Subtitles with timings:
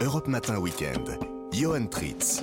[0.00, 1.18] Europe Matin Weekend.
[1.52, 2.42] Johan Tritz.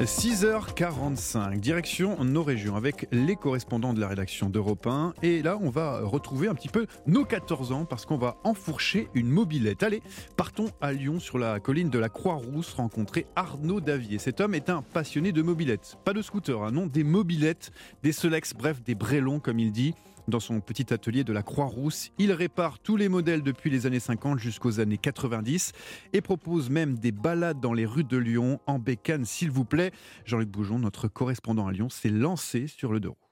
[0.00, 5.12] 6h45, direction nos régions avec les correspondants de la rédaction d'Europe 1.
[5.22, 9.08] Et là, on va retrouver un petit peu nos 14 ans parce qu'on va enfourcher
[9.14, 9.82] une mobilette.
[9.82, 10.02] Allez,
[10.36, 14.18] partons à Lyon sur la colline de la Croix-Rousse rencontrer Arnaud Davier.
[14.18, 15.96] Cet homme est un passionné de mobilettes.
[16.04, 17.72] Pas de scooter, hein, non, des mobilettes,
[18.02, 19.94] des Solex, bref, des brélons comme il dit.
[20.28, 24.00] Dans son petit atelier de la Croix-Rousse, il répare tous les modèles depuis les années
[24.00, 25.72] 50 jusqu'aux années 90
[26.12, 29.92] et propose même des balades dans les rues de Lyon en bécane, s'il vous plaît.
[30.24, 33.25] Jean-Luc Boujon, notre correspondant à Lyon, s'est lancé sur le roues.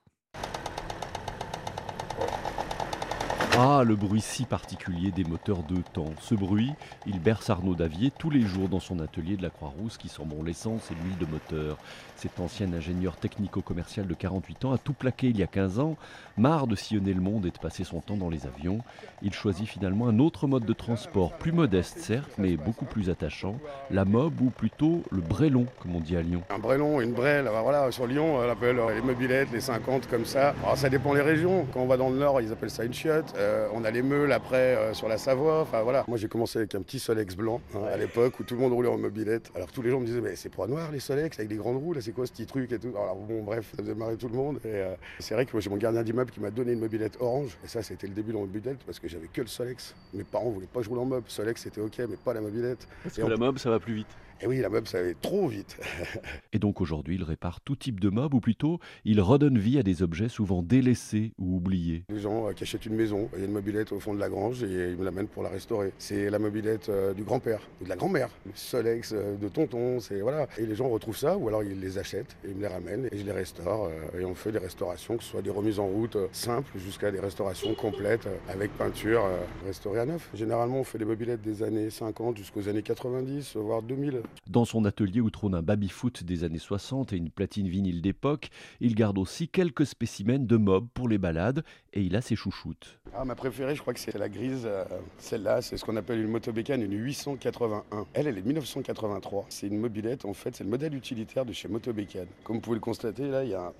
[3.56, 6.12] Ah, le bruit si particulier des moteurs de temps.
[6.20, 6.72] Ce bruit,
[7.06, 10.22] il berce Arnaud Davier tous les jours dans son atelier de la Croix-Rousse qui sent
[10.44, 11.78] l'essence et l'huile de moteur.
[12.16, 15.96] Cet ancien ingénieur technico-commercial de 48 ans a tout plaqué il y a 15 ans.
[16.36, 18.80] Marre de sillonner le monde et de passer son temps dans les avions,
[19.22, 23.56] il choisit finalement un autre mode de transport, plus modeste certes, mais beaucoup plus attachant,
[23.90, 26.42] la mob ou plutôt le brélon, comme on dit à Lyon.
[26.50, 30.54] Un brélon, une brêle, voilà, sur Lyon, on appelle les mobilettes, les 50 comme ça.
[30.64, 31.66] Alors, ça dépend des régions.
[31.72, 33.32] Quand on va dans le nord, ils appellent ça une chiotte.
[33.44, 35.60] Euh, on a les meules après euh, sur la Savoie.
[35.60, 36.04] Enfin voilà.
[36.08, 38.72] Moi j'ai commencé avec un petit Solex blanc hein, à l'époque où tout le monde
[38.72, 39.50] roulait en mobilette.
[39.54, 41.76] Alors tous les gens me disaient mais c'est pour noir les Solex avec des grandes
[41.76, 42.88] roues là c'est quoi ce petit truc et tout?
[42.88, 44.56] Alors bon bref ça faisait marrer tout le monde.
[44.64, 47.18] Et euh, c'est vrai que moi j'ai mon gardien d'immeuble qui m'a donné une mobilette
[47.20, 49.94] orange et ça c'était le début de la mobilette parce que j'avais que le Solex.
[50.14, 51.24] Mes parents voulaient pas que je roule en mob.
[51.28, 52.88] Solex c'était ok mais pas la mobilette.
[53.02, 54.08] Parce que la mob ça va plus vite.
[54.40, 55.78] Et oui, la mob, ça allait trop vite.
[56.52, 59.82] et donc aujourd'hui, il répare tout type de mob, ou plutôt, il redonne vie à
[59.82, 62.04] des objets souvent délaissés ou oubliés.
[62.08, 64.20] Les gens euh, qui achètent une maison, il y a une mobilette au fond de
[64.20, 65.92] la grange et ils me l'amènent pour la restaurer.
[65.98, 70.00] C'est la mobilette euh, du grand-père ou de la grand-mère, le Solex euh, de tonton,
[70.00, 70.48] c'est voilà.
[70.58, 73.08] Et les gens retrouvent ça, ou alors ils les achètent et ils me les ramènent
[73.12, 73.90] et je les restaure.
[74.18, 77.20] et on fait des restaurations, que ce soit des remises en route simples jusqu'à des
[77.20, 79.24] restaurations complètes avec peinture
[79.64, 80.28] restaurée à neuf.
[80.34, 84.22] Généralement, on fait des mobilettes des années 50 jusqu'aux années 90, voire 2000.
[84.46, 88.50] Dans son atelier où trône un baby-foot des années 60 et une platine vinyle d'époque,
[88.80, 92.98] il garde aussi quelques spécimens de mob pour les balades et il a ses chouchoutes.
[93.14, 94.64] Ah, ma préférée, je crois que c'est la grise.
[94.66, 94.84] Euh,
[95.18, 98.06] celle-là, c'est ce qu'on appelle une motobécane, une 881.
[98.12, 99.46] Elle, elle est 1983.
[99.48, 102.26] C'est une mobilette, en fait, c'est le modèle utilitaire de chez Motobécane.
[102.42, 103.72] Comme vous pouvez le constater, là, il y a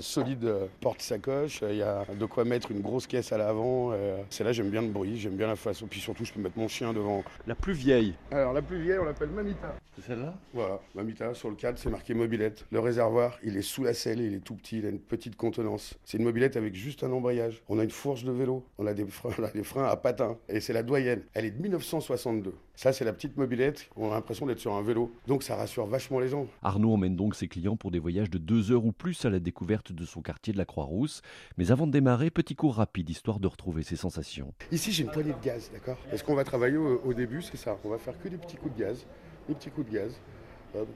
[0.00, 3.90] solide euh, porte-sacoche, il y a de quoi mettre une grosse caisse à l'avant.
[3.92, 5.86] Euh, celle-là, j'aime bien le bruit, j'aime bien la façon.
[5.86, 7.24] Puis surtout, je peux mettre mon chien devant.
[7.46, 9.74] La plus vieille Alors, la plus vieille, on l'appelle Mamita.
[9.96, 10.34] C'est celle-là?
[10.54, 12.66] Voilà, Mamita, sur le cadre, c'est marqué mobilette.
[12.70, 15.36] Le réservoir, il est sous la selle, il est tout petit, il a une petite
[15.36, 15.94] contenance.
[16.04, 17.62] C'est une mobilette avec juste un embrayage.
[17.68, 19.96] On a une fourche de vélo, on a des freins, on a des freins à
[19.96, 20.38] patins.
[20.48, 21.22] Et c'est la doyenne.
[21.34, 22.54] Elle est de 1962.
[22.80, 23.90] Ça, c'est la petite mobilette.
[23.94, 25.12] On a l'impression d'être sur un vélo.
[25.26, 26.46] Donc, ça rassure vachement les gens.
[26.62, 29.38] Arnaud emmène donc ses clients pour des voyages de deux heures ou plus à la
[29.38, 31.20] découverte de son quartier de la Croix-Rousse.
[31.58, 34.54] Mais avant de démarrer, petit cours rapide, histoire de retrouver ses sensations.
[34.72, 35.98] Ici, j'ai une poignée de gaz, d'accord?
[36.10, 37.76] Est ce qu'on va travailler au, au début, c'est ça.
[37.84, 39.04] On va faire que des petits coups de gaz.
[39.46, 40.18] Des petits coups de gaz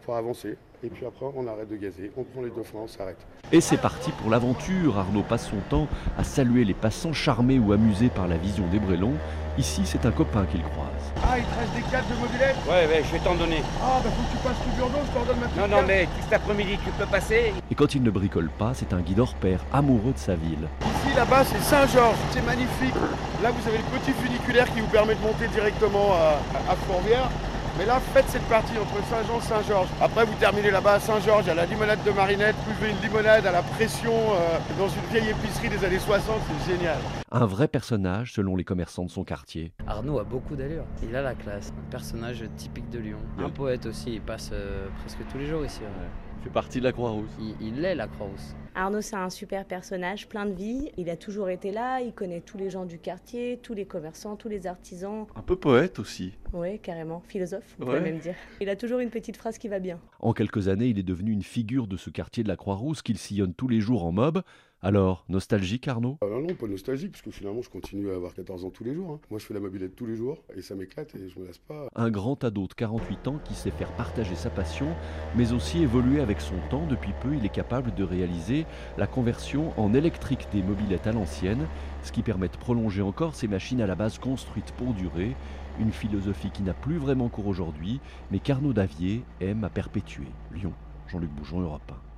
[0.04, 0.56] pour avancer.
[0.82, 3.16] Et puis après, on arrête de gazer, on prend les deux freins, on s'arrête.
[3.50, 4.98] Et c'est parti pour l'aventure.
[4.98, 8.78] Arnaud passe son temps à saluer les passants charmés ou amusés par la vision des
[8.78, 9.14] Brélons.
[9.56, 10.90] Ici, c'est un copain qu'il croise.
[11.22, 12.56] Ah, il te reste des cadres de mobilette?
[12.66, 13.62] Ouais, ouais, je vais t'en donner.
[13.80, 15.68] Ah, bah faut que tu passes tout Burdeau, je t'en donne maintenant.
[15.68, 17.54] Non, non, mais cet après-midi, tu peux passer.
[17.70, 20.68] Et quand il ne bricole pas, c'est un guide hors pair, amoureux de sa ville.
[20.82, 22.94] Ici, là-bas, c'est Saint-Georges, c'est magnifique.
[23.42, 27.30] Là, vous avez le petit funiculaire qui vous permet de monter directement à, à Fourvière.
[27.76, 29.88] Mais là, faites cette partie entre Saint-Jean et Saint-Georges.
[30.00, 32.54] Après, vous terminez là-bas à Saint-Georges, à la limonade de Marinette.
[32.66, 36.36] Vous buvez une limonade à la pression euh, dans une vieille épicerie des années 60,
[36.46, 36.98] c'est génial.
[37.32, 39.72] Un vrai personnage selon les commerçants de son quartier.
[39.88, 41.72] Arnaud a beaucoup d'allure, il a la classe.
[41.76, 43.18] Un personnage typique de Lyon.
[43.38, 45.80] Un poète aussi, il passe euh, presque tous les jours ici.
[45.82, 47.30] Il fait partie de la Croix-Rousse.
[47.40, 48.54] Il, il est la Croix-Rousse.
[48.74, 50.90] Arnaud, c'est un super personnage, plein de vie.
[50.98, 54.36] Il a toujours été là, il connaît tous les gens du quartier, tous les commerçants,
[54.36, 55.26] tous les artisans.
[55.36, 56.32] Un peu poète aussi.
[56.52, 57.22] Oui, carrément.
[57.28, 58.34] Philosophe, on pourrait même dire.
[58.60, 59.98] Il a toujours une petite phrase qui va bien.
[60.20, 63.16] En quelques années, il est devenu une figure de ce quartier de la Croix-Rousse qu'il
[63.16, 64.42] sillonne tous les jours en mob.
[64.86, 66.18] Alors, nostalgique Arnaud?
[66.20, 68.84] Ah Non, non, pas nostalgique, parce que finalement je continue à avoir 14 ans tous
[68.84, 69.12] les jours.
[69.12, 69.20] Hein.
[69.30, 71.56] Moi je fais la mobilette tous les jours, et ça m'éclate, et je me lasse
[71.56, 71.88] pas.
[71.94, 74.88] Un grand ado de 48 ans qui sait faire partager sa passion,
[75.36, 76.86] mais aussi évoluer avec son temps.
[76.86, 78.66] Depuis peu, il est capable de réaliser
[78.98, 81.66] la conversion en électrique des mobilettes à l'ancienne,
[82.02, 85.34] ce qui permet de prolonger encore ces machines à la base construites pour durer.
[85.80, 88.00] Une philosophie qui n'a plus vraiment cours aujourd'hui,
[88.30, 90.28] mais qu'Arnaud Davier aime à perpétuer.
[90.52, 90.74] Lyon,
[91.08, 92.13] Jean-Luc Boujon, Europe 1.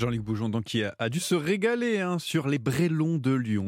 [0.00, 3.58] Jean-Luc Boujon, donc, qui a, dû se régaler hein, sur les brélons de Lyon.